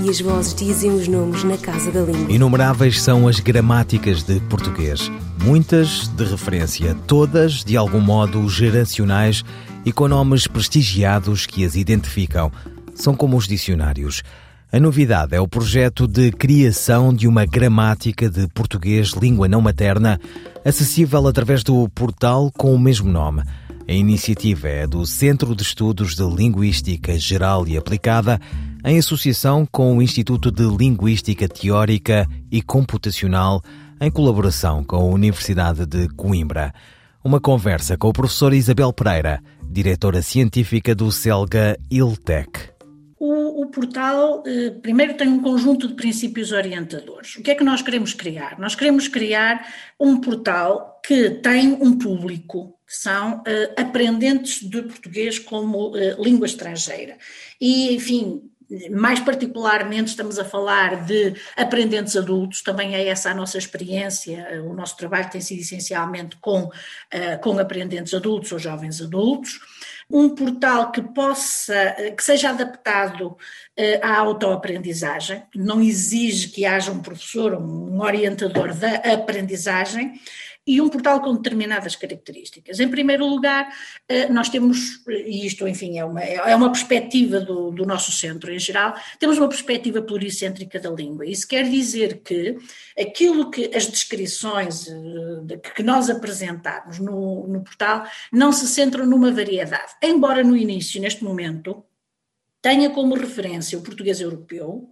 [0.00, 2.32] e as vozes dizem os nomes na casa da língua.
[2.32, 5.10] Inumeráveis são as gramáticas de português.
[5.44, 9.44] Muitas de referência, todas de algum modo geracionais
[9.84, 12.50] e com nomes prestigiados que as identificam.
[12.94, 14.22] São como os dicionários.
[14.72, 20.18] A novidade é o projeto de criação de uma gramática de português língua não materna,
[20.64, 23.42] acessível através do portal com o mesmo nome.
[23.86, 28.40] A iniciativa é do Centro de Estudos de Linguística Geral e Aplicada,
[28.84, 33.62] em associação com o Instituto de Linguística Teórica e Computacional,
[34.00, 36.72] em colaboração com a Universidade de Coimbra.
[37.22, 42.72] Uma conversa com o professor Isabel Pereira, diretora científica do CELGA ILTEC.
[43.20, 47.36] O, o, portal, eh, primeiro, tem um conjunto de princípios orientadores.
[47.36, 48.58] O que é que nós queremos criar?
[48.58, 49.64] Nós queremos criar
[50.00, 56.46] um portal que tem um público, que são eh, aprendentes de português como eh, língua
[56.46, 57.16] estrangeira.
[57.60, 58.42] E, enfim,
[58.90, 64.74] mais particularmente estamos a falar de aprendentes adultos, também é essa a nossa experiência, o
[64.74, 66.70] nosso trabalho tem sido essencialmente com,
[67.40, 69.60] com aprendentes adultos ou jovens adultos.
[70.10, 73.34] Um portal que possa, eh, que seja adaptado
[73.74, 80.20] eh, à autoaprendizagem, não exige que haja um professor, um orientador da aprendizagem,
[80.66, 82.78] e um portal com determinadas características.
[82.78, 83.68] Em primeiro lugar,
[84.08, 88.52] eh, nós temos, e isto, enfim, é uma, é uma perspectiva do, do nosso centro
[88.52, 91.26] em geral, temos uma perspectiva pluricêntrica da língua.
[91.26, 92.56] Isso quer dizer que
[92.98, 99.32] aquilo que as descrições eh, que nós apresentamos no, no portal não se centram numa
[99.32, 99.92] variedade.
[100.00, 101.84] Embora no início, neste momento,
[102.60, 104.88] tenha como referência o português europeu,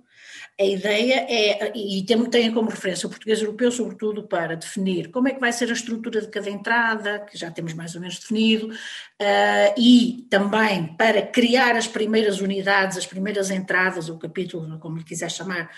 [0.61, 5.27] a ideia é, e tem, tem como referência o português europeu, sobretudo para definir como
[5.27, 8.19] é que vai ser a estrutura de cada entrada, que já temos mais ou menos
[8.19, 14.99] definido, uh, e também para criar as primeiras unidades, as primeiras entradas, o capítulo, como
[14.99, 15.71] lhe quiser chamar,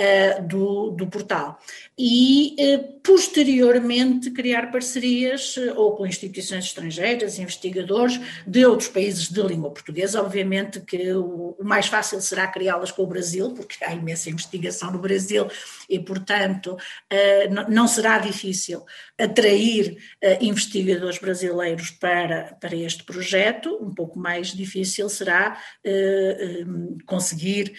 [0.00, 1.58] uh, do, do portal.
[2.02, 9.70] E, uh, posteriormente, criar parcerias ou com instituições estrangeiras, investigadores de outros países de língua
[9.70, 10.22] portuguesa.
[10.22, 14.98] Obviamente que o, mais fácil será criá-las com o Brasil, porque há imensa investigação no
[14.98, 15.46] Brasil
[15.88, 16.76] e, portanto,
[17.08, 18.84] eh, não será difícil
[19.18, 26.64] atrair eh, investigadores brasileiros para, para este projeto, um pouco mais difícil será eh,
[27.06, 27.74] conseguir,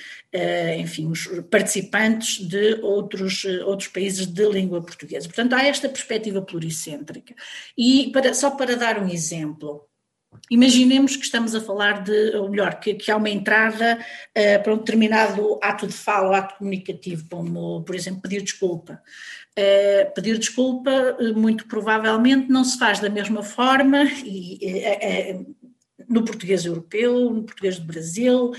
[0.80, 5.28] enfim, os participantes de outros, outros países de língua portuguesa.
[5.28, 7.36] Portanto, há esta perspectiva pluricêntrica.
[7.78, 9.86] E para, só para dar um exemplo,
[10.50, 14.74] Imaginemos que estamos a falar de, ou melhor, que, que há uma entrada uh, para
[14.74, 19.02] um determinado ato de fala, ato comunicativo, como, por exemplo, pedir desculpa.
[19.58, 24.59] Uh, pedir desculpa, uh, muito provavelmente, não se faz da mesma forma e,
[26.07, 28.51] no português europeu, no português do Brasil,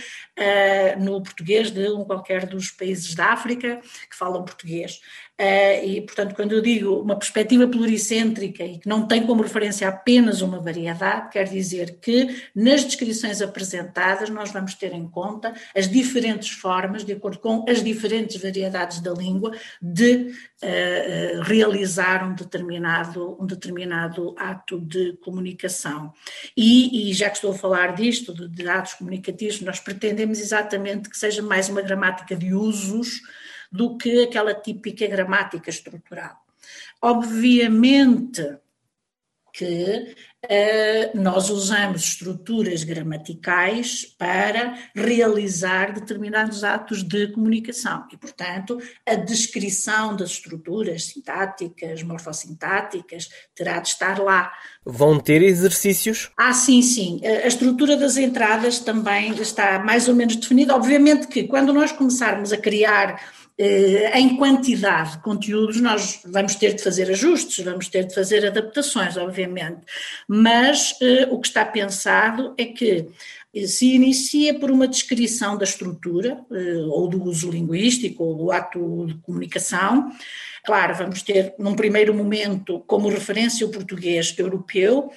[1.00, 5.00] no português de um qualquer dos países da África que falam português.
[5.40, 9.88] Uh, e, portanto, quando eu digo uma perspectiva pluricêntrica e que não tem como referência
[9.88, 15.88] apenas uma variedade, quer dizer que nas descrições apresentadas nós vamos ter em conta as
[15.88, 20.32] diferentes formas, de acordo com as diferentes variedades da língua, de
[20.62, 26.12] uh, realizar um determinado, um determinado ato de comunicação.
[26.56, 31.08] E, e já que estou a falar disto, de, de atos comunicativos, nós pretendemos exatamente
[31.08, 33.22] que seja mais uma gramática de usos
[33.72, 36.36] do que aquela típica gramática estrutural.
[37.00, 38.58] Obviamente
[39.52, 49.14] que uh, nós usamos estruturas gramaticais para realizar determinados atos de comunicação e, portanto, a
[49.14, 54.50] descrição das estruturas sintáticas, morfossintáticas, terá de estar lá.
[54.86, 56.30] Vão ter exercícios?
[56.36, 57.20] Ah, sim, sim.
[57.22, 60.74] A estrutura das entradas também está mais ou menos definida.
[60.74, 63.20] Obviamente que quando nós começarmos a criar
[64.14, 69.16] em quantidade de conteúdos, nós vamos ter de fazer ajustes, vamos ter de fazer adaptações,
[69.16, 69.80] obviamente,
[70.26, 73.08] mas eh, o que está pensado é que
[73.66, 79.06] se inicia por uma descrição da estrutura, eh, ou do uso linguístico, ou do ato
[79.06, 80.10] de comunicação.
[80.64, 85.10] Claro, vamos ter, num primeiro momento, como referência o português europeu,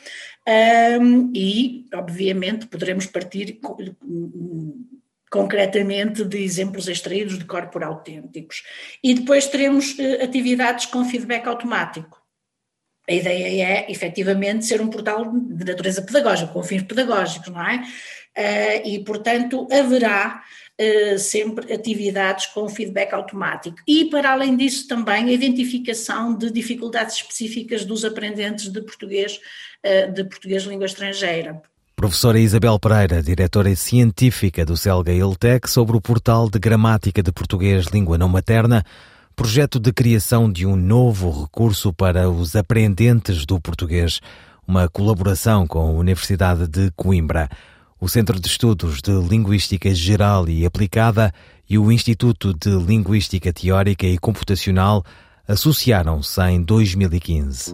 [1.02, 3.60] um, e, obviamente, poderemos partir
[5.36, 8.64] concretamente de exemplos extraídos de corpora autênticos.
[9.04, 12.24] E depois teremos eh, atividades com feedback automático.
[13.08, 17.84] A ideia é, efetivamente, ser um portal de natureza pedagógica, com fins pedagógicos, não é?
[18.38, 20.42] Uh, e, portanto, haverá
[20.80, 23.76] uh, sempre atividades com feedback automático.
[23.86, 29.40] E, para além disso, também a identificação de dificuldades específicas dos aprendentes de português,
[30.14, 31.62] de português língua estrangeira.
[31.96, 37.86] Professora Isabel Pereira, diretora científica do CELGA ILTEC, sobre o portal de gramática de português
[37.86, 38.84] língua não materna,
[39.34, 44.20] projeto de criação de um novo recurso para os aprendentes do português,
[44.68, 47.50] uma colaboração com a Universidade de Coimbra,
[48.00, 51.34] o Centro de Estudos de Linguística Geral e Aplicada
[51.68, 55.02] e o Instituto de Linguística Teórica e Computacional
[55.48, 57.74] associaram-se em 2015.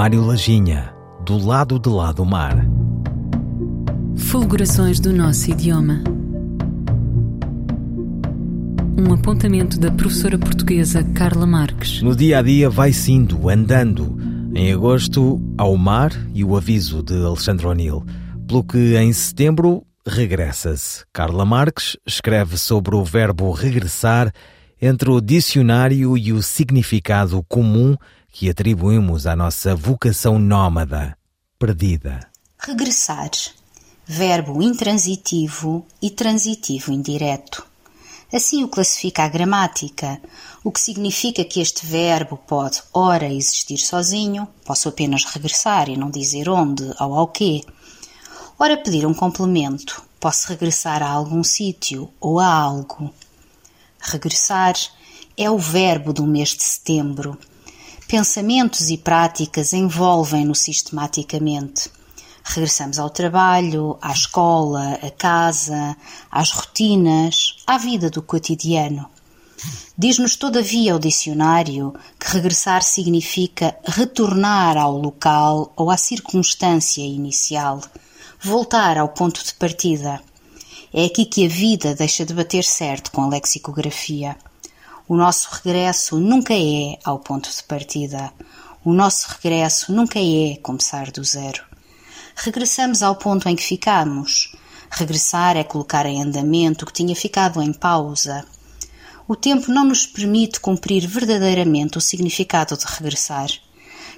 [0.00, 0.94] Mário Lajinha,
[1.26, 2.56] do lado de lá do mar.
[4.16, 6.02] Fulgurações do nosso idioma.
[8.96, 12.00] Um apontamento da professora portuguesa Carla Marques.
[12.00, 14.16] No dia a dia vai sindo, andando.
[14.54, 18.02] Em agosto, ao mar e o aviso de Alexandre O'Neill.
[18.48, 21.04] Pelo que em setembro regressa-se.
[21.12, 24.32] Carla Marques escreve sobre o verbo regressar
[24.80, 27.98] entre o dicionário e o significado comum
[28.30, 31.16] que atribuímos à nossa vocação nómada,
[31.58, 32.28] perdida.
[32.58, 33.30] Regressar.
[34.06, 37.66] Verbo intransitivo e transitivo indireto.
[38.32, 40.20] Assim o classifica a gramática,
[40.62, 46.10] o que significa que este verbo pode, ora, existir sozinho, posso apenas regressar e não
[46.10, 47.62] dizer onde ou ao quê.
[48.58, 53.12] Ora, pedir um complemento, posso regressar a algum sítio ou a algo.
[54.00, 54.74] Regressar
[55.36, 57.38] é o verbo do mês de setembro
[58.10, 61.88] Pensamentos e práticas envolvem-no sistematicamente.
[62.42, 65.96] Regressamos ao trabalho, à escola, à casa,
[66.28, 69.08] às rotinas, à vida do cotidiano.
[69.96, 77.80] Diz-nos, todavia, o dicionário que regressar significa retornar ao local ou à circunstância inicial,
[78.40, 80.20] voltar ao ponto de partida.
[80.92, 84.36] É aqui que a vida deixa de bater certo com a lexicografia.
[85.10, 88.32] O nosso regresso nunca é ao ponto de partida.
[88.84, 91.64] O nosso regresso nunca é começar do zero.
[92.36, 94.54] Regressamos ao ponto em que ficamos.
[94.88, 98.46] Regressar é colocar em andamento o que tinha ficado em pausa.
[99.26, 103.48] O tempo não nos permite cumprir verdadeiramente o significado de regressar.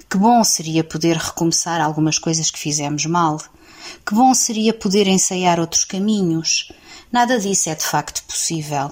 [0.07, 3.41] Que bom seria poder recomeçar algumas coisas que fizemos mal.
[4.05, 6.71] Que bom seria poder ensaiar outros caminhos.
[7.11, 8.91] Nada disso é de facto possível.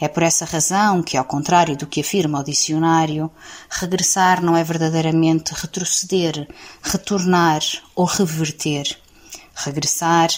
[0.00, 3.30] É por essa razão que, ao contrário do que afirma o dicionário,
[3.70, 6.48] regressar não é verdadeiramente retroceder,
[6.82, 7.62] retornar
[7.94, 8.98] ou reverter.
[9.54, 10.30] Regressar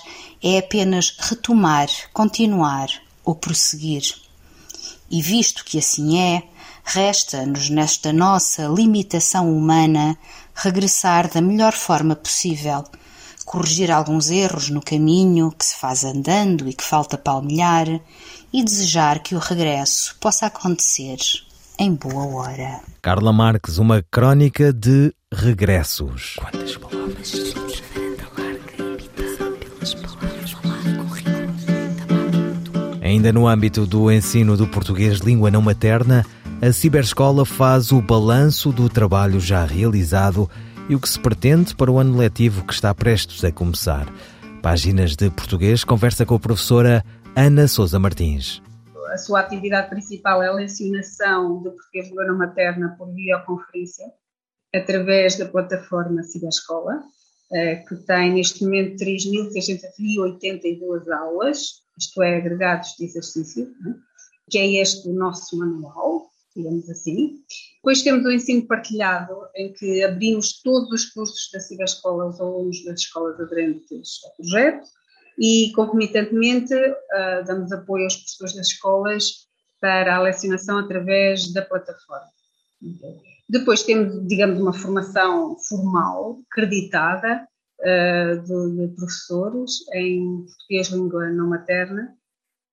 [0.43, 2.89] é apenas retomar, continuar
[3.25, 4.15] ou prosseguir.
[5.11, 6.43] E visto que assim é,
[6.85, 10.19] resta-nos nesta nossa limitação humana
[10.55, 12.85] regressar da melhor forma possível,
[13.45, 17.87] corrigir alguns erros no caminho que se faz andando e que falta palmilhar
[18.57, 21.19] e desejar que o regresso possa acontecer
[21.79, 22.81] em boa hora.
[23.03, 26.37] Carla Marques, uma crónica de regressos.
[26.39, 27.35] Quantas palavras?
[33.03, 36.25] Ainda no âmbito do ensino do português língua não materna,
[36.63, 40.51] a Ciberescola faz o balanço do trabalho já realizado
[40.89, 44.07] e o que se pretende para o ano letivo que está prestes a começar.
[44.63, 47.05] Páginas de Português conversa com a professora
[47.39, 48.63] Ana Souza Martins.
[49.13, 54.07] A sua atividade principal é a lecionação de português língua não materna por videoconferência
[54.75, 57.03] através da plataforma Ciberescola,
[57.53, 63.95] eh, que tem neste momento 3.682 aulas isto é, agregados de exercício, né?
[64.51, 67.43] que é este o nosso manual, digamos assim.
[67.77, 72.83] Depois temos o ensino partilhado, em que abrimos todos os cursos da Ciberescola aos alunos
[72.83, 74.89] das escolas aderentes ao projeto
[75.39, 79.47] e, concomitantemente, uh, damos apoio aos professores das escolas
[79.81, 82.31] para a lecionação através da plataforma.
[83.49, 87.47] Depois temos, digamos, uma formação formal, creditada,
[87.81, 92.17] uh, de, de, professores em português língua não materna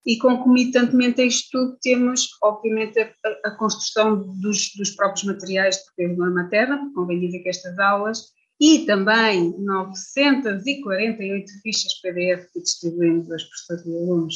[0.05, 3.09] e concomitantemente a isto tudo temos, obviamente, a,
[3.45, 8.33] a construção dos, dos, próprios materiais de português língua materna, convém dizer que estas aulas,
[8.59, 14.35] e também 948 fichas PDF que distribuímos aos professores e alunos,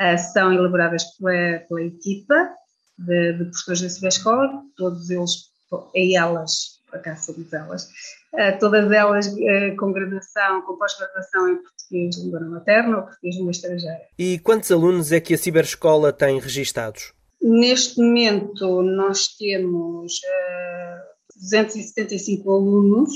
[0.00, 2.50] uh, são elaboradas pela, pela equipa
[2.98, 5.52] de, de professores da Ciber Escola, todos eles
[5.94, 7.84] e elas por acaso somos elas,
[8.34, 13.50] uh, todas elas uh, com graduação, com pós-graduação em português língua materna ou português língua
[13.50, 14.02] estrangeira.
[14.18, 17.14] E quantos alunos é que a Ciberescola tem registados?
[17.40, 21.02] Neste momento nós temos uh, eh,
[21.40, 23.10] 275 alunos,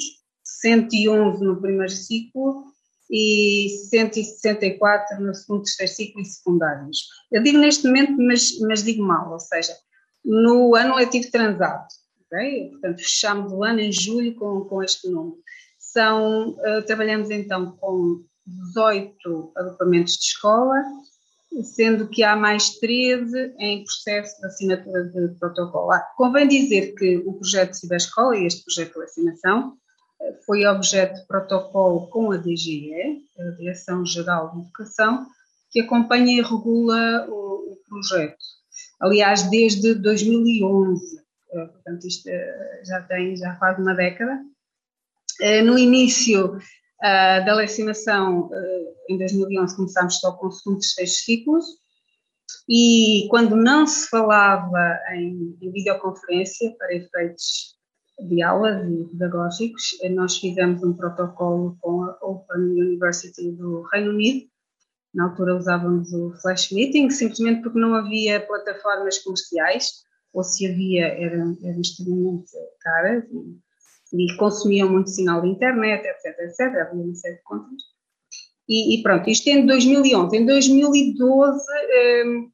[0.61, 2.65] 111 no primeiro ciclo
[3.11, 6.99] e 164 no segundo, terceiro ciclo e secundários.
[7.31, 9.75] Eu digo neste momento, mas, mas digo mal, ou seja,
[10.25, 11.87] no ano letivo transado,
[12.27, 12.71] Okay?
[12.71, 15.39] Portanto, fechamos o ano em julho com, com este número.
[15.79, 20.83] São, uh, trabalhamos então com 18 agrupamentos de escola,
[21.63, 25.93] sendo que há mais 13 em processo de assinatura de protocolo.
[25.93, 29.77] Ah, convém dizer que o projeto Ciberescola e este projeto de vacinação
[30.45, 35.27] foi objeto de protocolo com a DGE, a Direção-Geral de Educação,
[35.71, 38.37] que acompanha e regula o, o projeto.
[39.01, 44.41] Aliás, desde 2011 eh, portanto isto eh, já tem já quase uma década.
[45.41, 46.59] Eh, no início
[46.99, 48.49] da lecionação,
[49.07, 51.67] em 2011, começámos só com o segundo e terceiro ciclos,
[52.67, 57.76] e quando não se falava em, em videoconferência para efeitos
[58.19, 64.47] de aulas e pedagógicos, nós fizemos um protocolo com a Open University do Reino Unido.
[65.15, 71.07] Na altura usávamos o Flash Meeting, simplesmente porque não havia plataformas comerciais ou se havia,
[71.07, 73.25] eram, eram extremamente caras
[74.13, 77.83] e, e, consumiam muito sinal de internet, etc, etc, havia uma série de contas.
[78.69, 80.37] E, e pronto, isto em 2011.
[80.37, 81.65] Em 2012
[82.27, 82.51] um,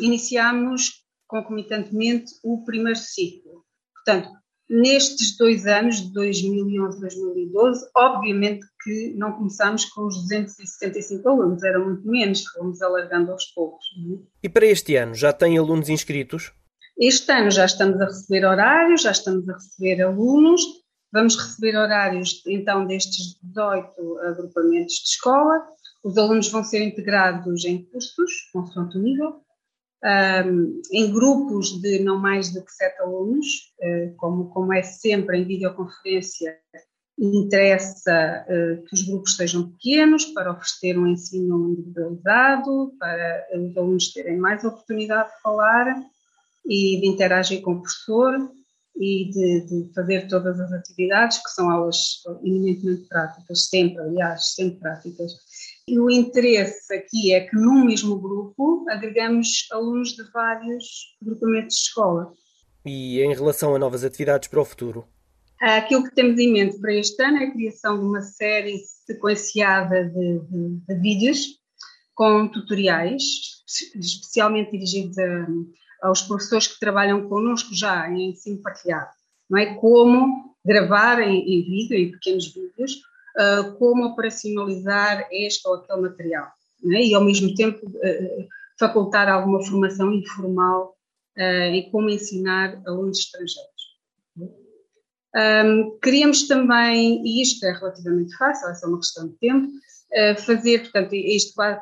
[0.00, 3.64] iniciámos concomitantemente o primeiro ciclo.
[3.94, 4.30] Portanto,
[4.68, 11.62] nestes dois anos, de 2011 e 2012, obviamente que não começámos com os 275 alunos,
[11.62, 13.84] eram muito menos, fomos alargando aos poucos.
[13.96, 14.18] É?
[14.42, 16.52] E para este ano, já tem alunos inscritos?
[16.98, 20.62] Este ano já estamos a receber horários, já estamos a receber alunos,
[21.12, 25.66] vamos receber horários então destes 18 agrupamentos de escola.
[26.02, 29.40] Os alunos vão ser integrados em cursos, consoante o nível,
[30.04, 33.46] um, em grupos de não mais do que sete alunos,
[33.80, 36.56] uh, como, como é sempre em videoconferência,
[37.18, 44.12] interessa uh, que os grupos sejam pequenos para oferecer um ensino individualizado, para os alunos
[44.12, 45.86] terem mais oportunidade de falar
[46.66, 48.50] e de interagir com o professor
[48.98, 54.80] e de, de fazer todas as atividades, que são aulas eminentemente práticas, sempre, aliás, sempre
[54.80, 55.32] práticas.
[55.88, 61.82] E o interesse aqui é que num mesmo grupo agregamos alunos de vários grupamentos de
[61.82, 62.32] escola.
[62.84, 65.06] E em relação a novas atividades para o futuro?
[65.60, 70.04] Aquilo que temos em mente para este ano é a criação de uma série sequenciada
[70.04, 71.60] de, de, de vídeos
[72.16, 73.22] com tutoriais,
[73.94, 75.46] especialmente dirigidos a,
[76.02, 79.10] aos professores que trabalham connosco já em ensino partilhado.
[79.48, 79.74] Não é?
[79.76, 83.00] Como gravar em, em vídeo, em pequenos vídeos,
[83.36, 86.46] uh, como operacionalizar este ou aquele material.
[86.92, 87.04] É?
[87.04, 88.46] E, ao mesmo tempo, uh,
[88.78, 90.96] facultar alguma formação informal
[91.36, 93.76] uh, em como ensinar alunos estrangeiros.
[95.36, 99.68] Um, queríamos também, e isto é relativamente fácil, é só uma questão de tempo,
[100.46, 101.80] fazer, portanto, isto quase,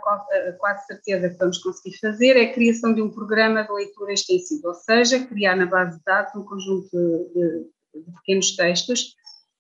[0.58, 4.68] quase certeza que vamos conseguir fazer, é a criação de um programa de leitura extensiva,
[4.68, 9.14] ou seja, criar na base de dados um conjunto de, de, de pequenos textos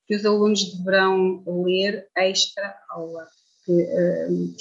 [0.06, 3.26] que os alunos deverão ler extra aula.
[3.64, 4.54] Que, um,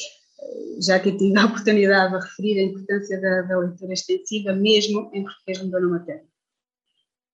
[0.82, 5.24] já que tive a oportunidade de referir a importância da, da leitura extensiva, mesmo em
[5.24, 6.34] português de dona materna.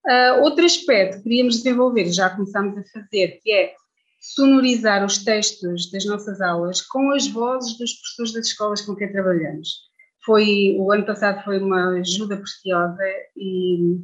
[0.05, 3.73] Uh, outro aspecto que queríamos desenvolver, já começámos a fazer, que é
[4.19, 9.11] sonorizar os textos das nossas aulas com as vozes dos professores das escolas com quem
[9.11, 9.89] trabalhamos.
[10.25, 13.03] Foi, o ano passado foi uma ajuda preciosa
[13.35, 13.97] e,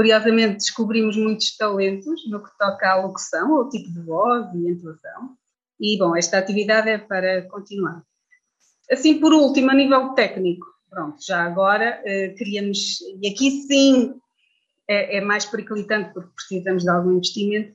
[0.00, 5.36] curiosamente, descobrimos muitos talentos no que toca à locução, ao tipo de voz e entoação.
[5.78, 8.02] E, bom, esta atividade é para continuar.
[8.90, 14.14] Assim, por último, a nível técnico, pronto, já agora uh, queríamos, e aqui sim
[14.88, 17.74] é, é mais periclitante porque precisamos de algum investimento,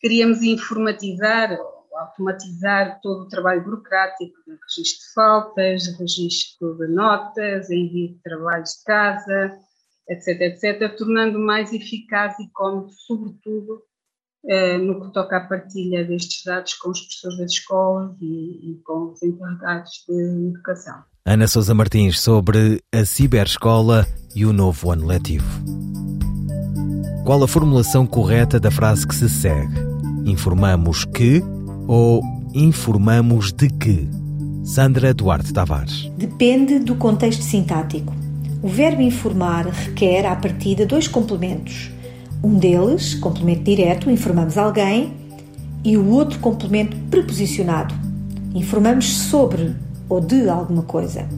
[0.00, 1.58] queríamos informatizar
[1.96, 8.84] automatizar todo o trabalho burocrático registro de faltas, registro de notas, envio de trabalhos de
[8.84, 9.58] casa,
[10.08, 13.82] etc, etc, tornando mais eficaz e cómodo, sobretudo,
[14.46, 18.80] eh, no que toca à partilha destes dados com os professores das escolas e, e
[18.84, 21.02] com os encarregados de educação.
[21.24, 25.62] Ana Sousa Martins sobre a ciberescola e o novo ano letivo.
[27.24, 29.80] Qual a formulação correta da frase que se segue?
[30.26, 31.40] Informamos que
[31.88, 34.06] ou informamos de que?
[34.62, 36.10] Sandra Duarte Tavares.
[36.18, 38.23] Depende do contexto sintático.
[38.64, 41.90] O verbo informar requer, à partida, dois complementos.
[42.42, 45.12] Um deles, complemento direto, informamos alguém,
[45.84, 47.94] e o outro, complemento preposicionado,
[48.54, 49.74] informamos sobre
[50.08, 51.28] ou de alguma coisa.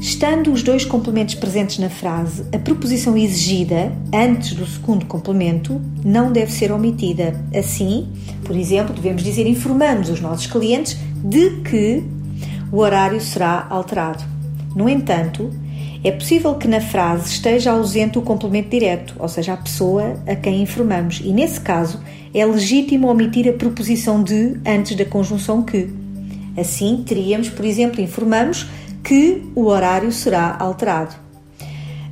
[0.00, 6.32] Estando os dois complementos presentes na frase, a preposição exigida antes do segundo complemento não
[6.32, 7.32] deve ser omitida.
[7.56, 8.08] Assim,
[8.42, 12.02] por exemplo, devemos dizer informamos os nossos clientes de que
[12.72, 14.24] o horário será alterado.
[14.74, 15.48] No entanto,
[16.02, 20.34] é possível que na frase esteja ausente o complemento direto, ou seja, a pessoa a
[20.34, 22.00] quem informamos, e nesse caso
[22.32, 25.88] é legítimo omitir a preposição de antes da conjunção que.
[26.56, 28.66] Assim, teríamos, por exemplo, informamos
[29.04, 31.14] que o horário será alterado.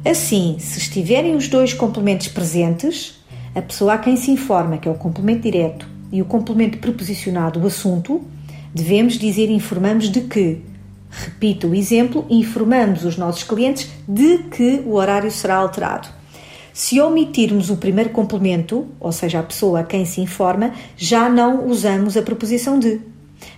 [0.04, 3.18] Assim, se estiverem os dois complementos presentes,
[3.54, 7.60] a pessoa a quem se informa, que é o complemento direto, e o complemento preposicionado,
[7.60, 8.22] o assunto,
[8.74, 10.62] devemos dizer informamos de que.
[11.10, 16.08] Repito o exemplo, informamos os nossos clientes de que o horário será alterado.
[16.72, 21.66] Se omitirmos o primeiro complemento, ou seja, a pessoa a quem se informa, já não
[21.66, 23.00] usamos a preposição de.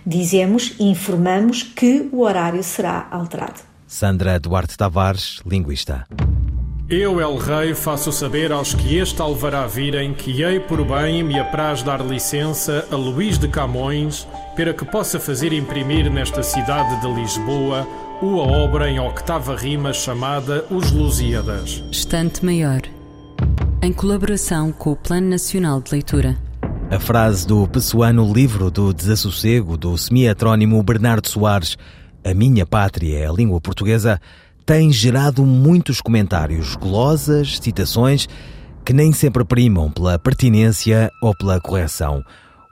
[0.05, 3.61] Dizemos informamos que o horário será alterado.
[3.85, 6.07] Sandra Duarte Tavares, linguista.
[6.91, 11.39] Eu, El Rei, faço saber aos que este alvará virem que hei por bem me
[11.39, 14.27] apraz dar licença a Luís de Camões
[14.57, 17.87] para que possa fazer imprimir nesta cidade de Lisboa
[18.21, 21.81] uma obra em octava rima chamada Os Lusíadas.
[21.89, 22.81] Estante Maior,
[23.81, 26.37] em colaboração com o Plano Nacional de Leitura.
[26.89, 31.77] A frase do pessoano livro do desassossego do semi-atrónimo Bernardo Soares,
[32.23, 34.19] A minha pátria é a língua portuguesa,
[34.71, 38.25] tem gerado muitos comentários, glosas, citações
[38.85, 42.23] que nem sempre primam pela pertinência ou pela correção.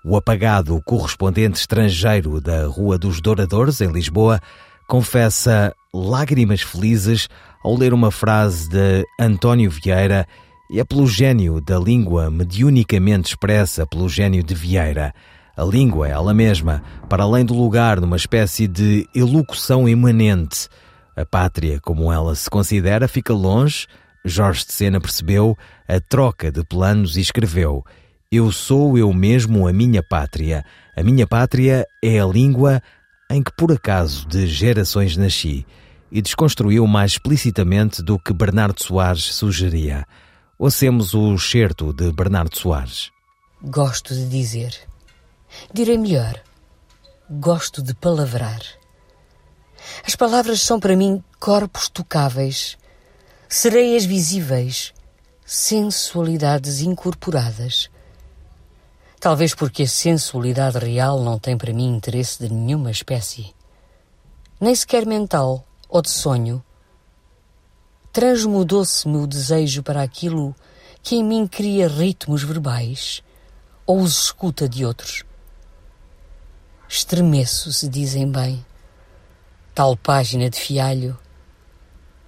[0.05, 4.39] O apagado correspondente estrangeiro da Rua dos Douradores, em Lisboa,
[4.87, 7.27] confessa lágrimas felizes
[7.65, 10.25] ao ler uma frase de António Vieira
[10.71, 15.13] e é pelo gênio da língua mediunicamente expressa pelo gênio de Vieira.
[15.53, 20.69] A língua é ela mesma, para além do lugar numa espécie de elocução imanente.
[21.19, 23.87] A pátria, como ela se considera, fica longe.
[24.23, 27.83] Jorge de Sena percebeu a troca de planos e escreveu:
[28.31, 30.63] Eu sou eu mesmo a minha pátria.
[30.95, 32.81] A minha pátria é a língua
[33.29, 35.65] em que por acaso de gerações nasci.
[36.09, 40.05] E desconstruiu mais explicitamente do que Bernardo Soares sugeria.
[40.57, 43.11] Ouçamos o certo de Bernardo Soares.
[43.61, 44.73] Gosto de dizer.
[45.73, 46.41] Direi melhor.
[47.29, 48.78] Gosto de palavrar.
[50.05, 52.77] As palavras são para mim corpos tocáveis,
[53.47, 54.93] sereias visíveis,
[55.45, 57.89] sensualidades incorporadas.
[59.19, 63.53] Talvez porque a sensualidade real não tem para mim interesse de nenhuma espécie,
[64.59, 66.63] nem sequer mental ou de sonho.
[68.13, 70.55] Transmudou-se-me o desejo para aquilo
[71.01, 73.21] que em mim cria ritmos verbais
[73.85, 75.23] ou os escuta de outros.
[76.87, 78.65] Estremeço, se dizem bem
[79.79, 81.17] tal página de Fialho,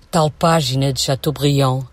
[0.09, 1.83] tal página de Chateaubriand,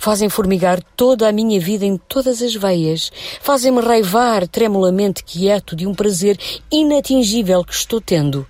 [0.00, 5.86] fazem formigar toda a minha vida em todas as veias, fazem-me raivar tremulamente quieto de
[5.86, 6.36] um prazer
[6.72, 8.44] inatingível que estou tendo.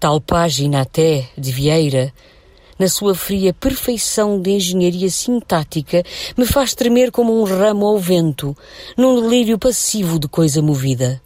[0.00, 2.12] Tal página até de Vieira,
[2.76, 6.02] na sua fria perfeição de engenharia sintática,
[6.36, 8.56] me faz tremer como um ramo ao vento,
[8.96, 11.22] num delírio passivo de coisa movida.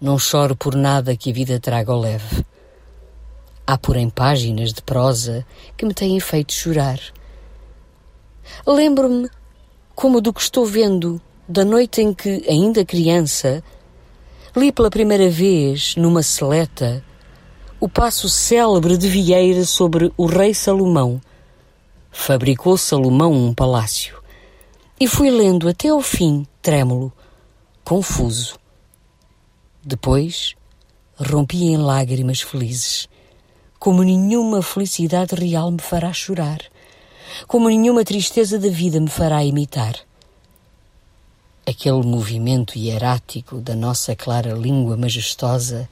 [0.00, 2.44] Não choro por nada que a vida traga ao leve.
[3.66, 5.46] Há, porém, páginas de prosa
[5.76, 6.98] que me têm feito chorar.
[8.66, 9.30] Lembro-me,
[9.94, 13.62] como do que estou vendo, da noite em que, ainda criança,
[14.56, 17.04] li pela primeira vez, numa seleta,
[17.78, 21.20] o passo célebre de Vieira sobre o rei Salomão.
[22.10, 24.20] Fabricou Salomão um palácio.
[24.98, 27.12] E fui lendo até ao fim, trêmulo,
[27.84, 28.58] confuso.
[29.84, 30.54] Depois,
[31.16, 33.08] rompi em lágrimas felizes
[33.82, 36.60] como nenhuma felicidade real me fará chorar,
[37.48, 39.96] como nenhuma tristeza da vida me fará imitar.
[41.66, 45.88] Aquele movimento hierático da nossa clara língua majestosa,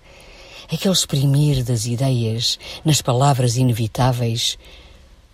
[0.73, 4.57] aquele exprimir das ideias nas palavras inevitáveis,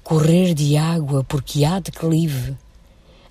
[0.03, 2.57] correr de água porque há declive,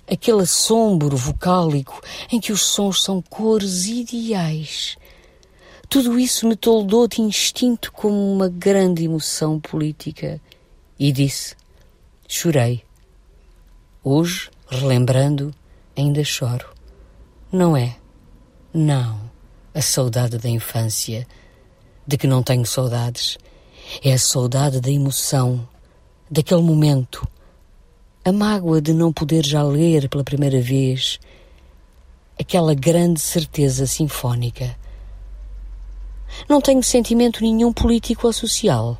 [0.08, 4.96] aquele assombro vocálico em que os sons são cores ideais
[5.88, 10.40] tudo isso me toldou de instinto como uma grande emoção política.
[10.98, 11.54] E disse:
[12.26, 12.82] Chorei.
[14.02, 15.54] Hoje, relembrando,
[15.96, 16.66] ainda choro.
[17.52, 17.96] Não é?
[18.72, 19.20] Não.
[19.74, 21.26] A saudade da infância,
[22.06, 23.36] de que não tenho saudades.
[24.02, 25.68] É a saudade da emoção,
[26.30, 27.28] daquele momento.
[28.24, 31.20] A mágoa de não poder já ler pela primeira vez.
[32.38, 34.76] Aquela grande certeza sinfónica
[36.48, 38.98] não tenho sentimento nenhum político ou social.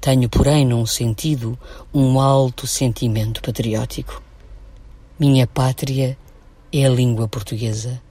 [0.00, 1.58] Tenho, porém, num sentido,
[1.94, 4.22] um alto sentimento patriótico.
[5.18, 6.18] Minha pátria
[6.72, 8.02] é a língua portuguesa.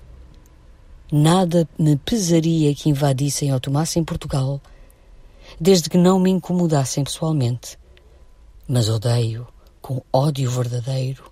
[1.12, 4.62] Nada me pesaria que invadissem ou tomassem Portugal,
[5.60, 7.78] desde que não me incomodassem pessoalmente.
[8.66, 9.46] Mas odeio,
[9.82, 11.30] com ódio verdadeiro,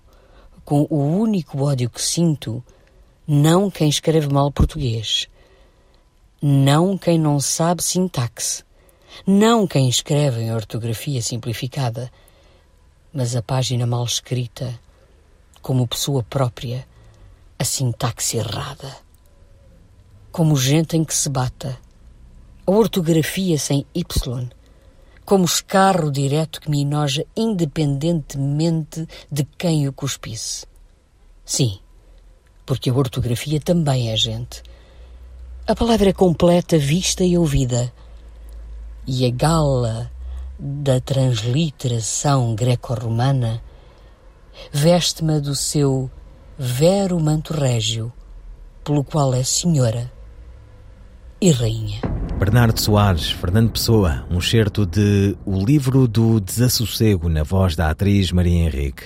[0.64, 2.62] com o único ódio que sinto,
[3.26, 5.28] não quem escreve mal português,
[6.42, 8.64] não quem não sabe sintaxe,
[9.26, 12.10] não quem escreve em ortografia simplificada,
[13.12, 14.80] mas a página mal escrita,
[15.60, 16.86] como pessoa própria,
[17.58, 18.96] a sintaxe errada.
[20.32, 21.78] Como gente em que se bata,
[22.66, 24.48] a ortografia sem Y,
[25.26, 30.64] como escarro direto que me enoja independentemente de quem o cuspisse.
[31.44, 31.80] Sim,
[32.64, 34.62] porque a ortografia também é gente
[35.70, 37.92] a palavra é completa, vista e ouvida.
[39.06, 40.10] E a gala
[40.58, 43.62] da transliteração greco-romana
[44.72, 46.10] veste-me do seu
[46.58, 48.12] vero manto régio,
[48.82, 50.10] pelo qual é senhora
[51.40, 52.00] e rainha.
[52.36, 58.32] Bernardo Soares, Fernando Pessoa, um certo de O Livro do Desassossego na voz da atriz
[58.32, 59.04] Maria Henrique.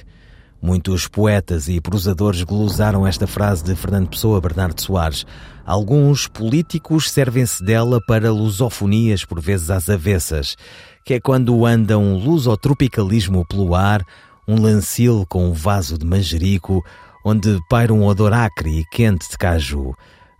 [0.66, 5.26] Muitos poetas e prosadores glosaram esta frase de Fernando Pessoa Bernardo Soares.
[5.62, 10.56] Alguns políticos servem-se dela para lusofonias, por vezes às avessas,
[11.04, 14.02] que é quando anda um lusotropicalismo pelo ar,
[14.48, 16.82] um lancil com um vaso de manjerico,
[17.26, 19.94] onde paira um odor acre e quente de caju.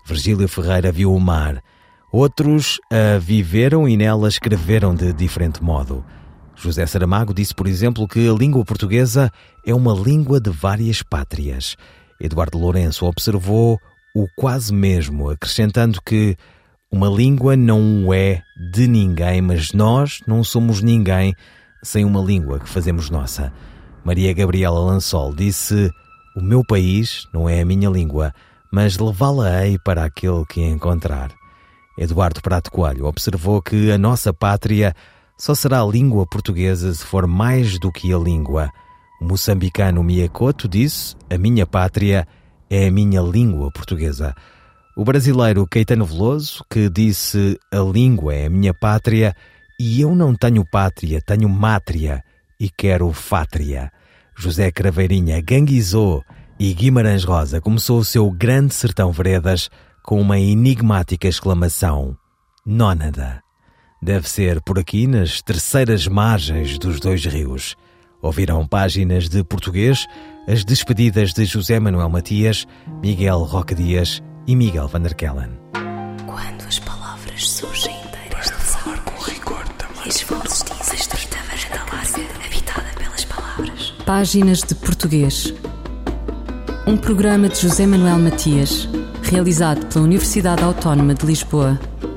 [0.06, 1.62] Virgílio Ferreira viu o mar.
[2.10, 6.02] Outros a viveram e nela escreveram de diferente modo.
[6.56, 9.30] José Saramago disse, por exemplo, que a língua portuguesa
[9.66, 11.76] é uma língua de várias pátrias.
[12.20, 13.78] Eduardo Lourenço observou
[14.14, 16.36] o quase mesmo, acrescentando que
[16.90, 18.40] Uma língua não é
[18.72, 21.34] de ninguém, mas nós não somos ninguém
[21.82, 23.52] sem uma língua que fazemos nossa.
[24.04, 25.90] Maria Gabriela Lansol disse:
[26.36, 28.32] O meu país não é a minha língua,
[28.72, 31.32] mas levá-la-ei para aquele que encontrar.
[31.98, 34.94] Eduardo Prato Coelho observou que a nossa pátria
[35.36, 38.70] só será a língua portuguesa se for mais do que a língua.
[39.20, 42.26] O moçambicano Miyakoto disse: A minha pátria
[42.70, 44.34] é a minha língua portuguesa.
[44.96, 49.34] O brasileiro Caetano Veloso, que disse a língua é a minha pátria
[49.78, 52.22] e eu não tenho pátria, tenho mátria
[52.60, 53.90] e quero fátria.
[54.36, 56.22] José Craveirinha ganguizou
[56.58, 59.68] e Guimarães Rosa começou o seu grande sertão veredas
[60.04, 62.16] com uma enigmática exclamação:
[62.64, 63.42] Nónada.
[64.04, 67.74] Deve ser por aqui nas terceiras margens dos dois rios.
[68.20, 70.06] Ouviram páginas de português
[70.46, 72.66] as despedidas de José Manuel Matias,
[73.02, 75.58] Miguel Roque Dias e Miguel Van der Kellen.
[76.26, 80.02] Quando as palavras surgem inteiras Para falar com rigor também.
[80.04, 80.66] E dizem varanda
[81.90, 83.94] larga, habitada pelas palavras.
[84.04, 85.54] Páginas de Português.
[86.86, 88.86] Um programa de José Manuel Matias,
[89.22, 91.80] realizado pela Universidade Autónoma de Lisboa.